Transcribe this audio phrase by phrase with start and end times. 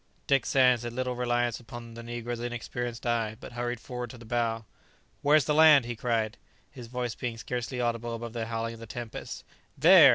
[0.25, 4.25] Dick Sands had little reliance upon the negro's inexperienced eye, but hurried forward to the
[4.25, 4.65] bow.
[5.21, 6.37] "Where's the land?" he cried;
[6.71, 9.43] his voice being scarcely audible above the howling of the tempest.
[9.77, 10.09] "There!